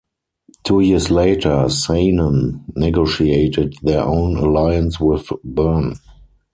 [0.63, 5.93] Two years later Saanen negotiated their own alliance with Bern.